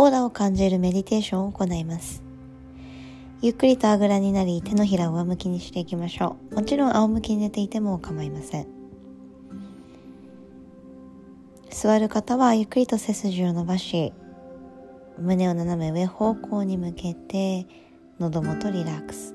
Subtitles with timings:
[0.00, 2.22] オーラを感じるメディテーションを行います。
[3.42, 6.54] ゆっくりとあぐらになり手のひらを上向きにしていきましょう。
[6.54, 8.68] もちろん仰向きに寝ていても構いません。
[11.70, 14.12] 座る方はゆっくりと背筋を伸ばし、
[15.18, 17.66] 胸を斜め上方向に向けて
[18.20, 19.34] 喉元リラックス。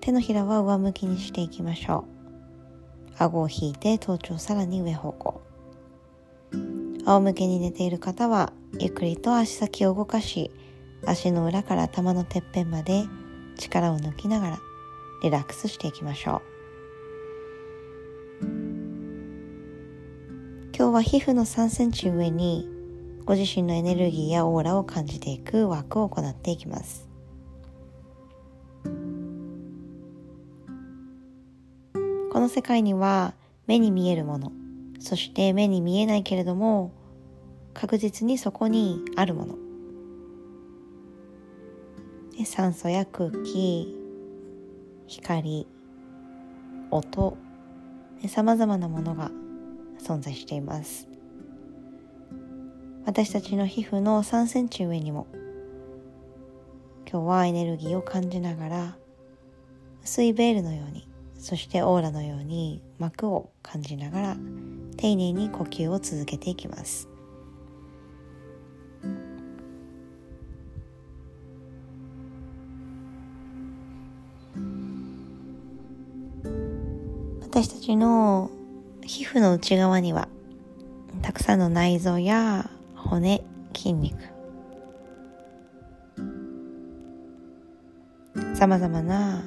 [0.00, 3.14] 手のひらは上向きにしていきましょう。
[3.16, 5.47] 顎を引いて頭頂さらに上方向。
[7.08, 10.50] 仰向けに寝ている方はゆっくりと足先を動かし
[11.06, 13.06] 足の裏から頭のてっぺんまで
[13.56, 14.58] 力を抜きながら
[15.22, 16.58] リラックスしていきましょう。
[20.76, 22.68] 今日は皮膚の3センチ上に
[23.24, 27.08] ご自身のエネルギーやオーラを感じていくワークを行っていきます。
[32.30, 33.32] この世界には
[33.66, 34.52] 目に見えるもの
[35.00, 36.92] そして目に見えないけれども
[37.80, 39.54] 確実にそこにあるもの。
[42.44, 43.94] 酸素や空気
[45.06, 45.64] 光
[46.90, 47.38] 音。
[48.26, 49.30] さまざまなものが
[50.02, 51.06] 存在しています。
[53.06, 55.28] 私たちの皮膚の3センチ上にも
[57.08, 58.96] 今日はエネルギーを感じながら
[60.02, 64.36] 薄いベールのようにそしてオーラのように膜を感じながら
[64.96, 67.07] 丁寧に呼吸を続けていきます。
[77.60, 78.52] 私たちの
[79.04, 80.28] 皮膚の内側には
[81.22, 83.42] たくさんの内臓や骨
[83.74, 84.16] 筋肉
[88.54, 89.42] さまざまな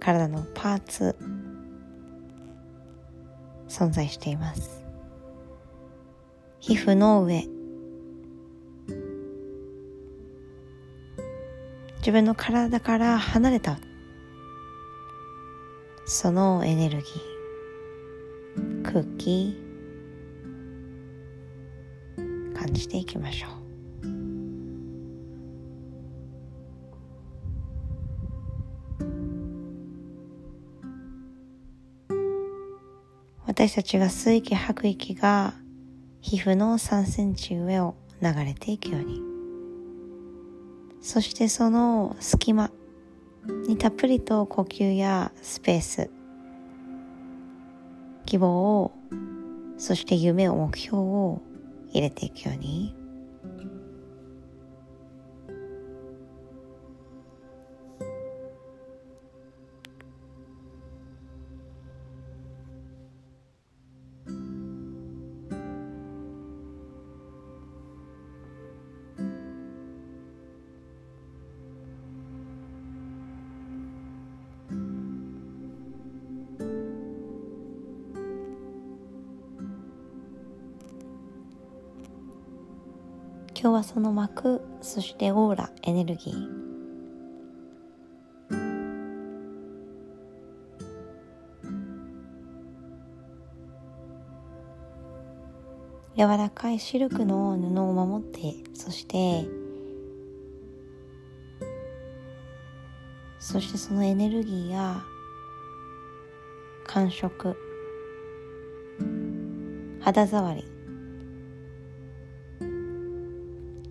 [0.00, 1.14] 体のパーツ
[3.68, 4.84] 存在しています。
[6.58, 7.44] 皮膚の上。
[11.98, 13.78] 自分の体から離れた
[16.12, 18.82] そのエネルギー。
[18.82, 19.56] 空気。
[22.52, 23.50] 感じていきましょう。
[33.46, 35.54] 私たちが吸う息吐く息が
[36.20, 39.22] 皮膚の3センチ上を流れていくように。
[41.00, 42.72] そしてその隙間。
[43.66, 46.10] にたっぷりと呼吸やスペース
[48.26, 48.92] 希望を
[49.78, 51.42] そして夢を目標を
[51.92, 52.94] 入れていくように
[83.62, 86.60] 今日はその膜そしてオーラエネルギー。
[96.16, 99.46] 柔らかいシルクの布を守ってそして
[103.38, 105.02] そしてそのエネルギーや
[106.86, 107.58] 感触
[110.00, 110.79] 肌触り。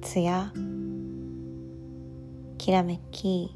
[0.02, 0.52] ツヤ
[2.58, 3.56] きらめき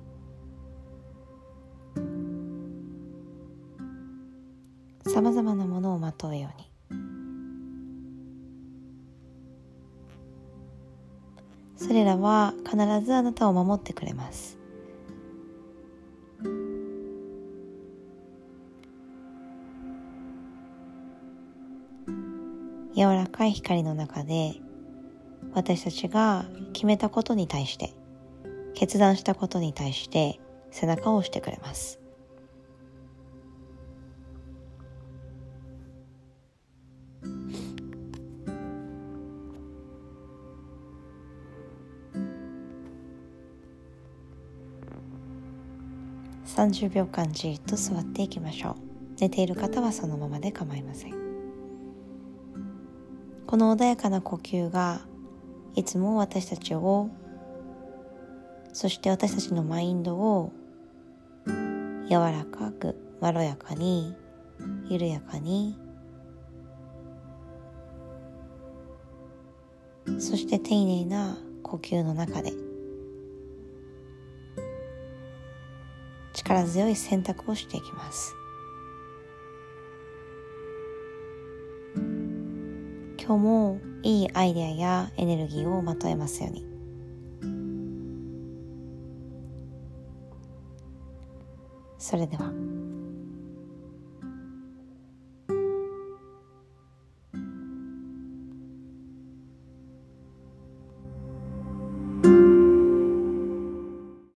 [5.08, 6.74] さまざまなものをまとうように。
[11.78, 14.58] それらは必ずあなたを守ってくれます。
[22.96, 24.56] 柔らかい光の中で
[25.56, 27.94] 私たちが決めたことに対して
[28.74, 30.40] 決断したことに対して
[30.72, 32.00] 背中を押してくれます。
[46.46, 48.76] 30秒間じっと座っていきましょう。
[49.20, 51.14] 寝ている方はそのままで構いません。
[53.48, 55.02] この穏やかな呼吸が
[55.76, 57.10] いつも私たちを
[58.74, 60.52] そして私たちのマインドを
[61.48, 64.16] 柔らかくまろやかに
[64.90, 65.78] 緩やかに
[70.20, 72.54] そして丁寧な呼吸の中で
[76.34, 78.34] 力強い選択をしていきます。
[83.26, 86.74] 今日もいいアイデアやエネルギーをまとえますように
[91.98, 92.73] それでは。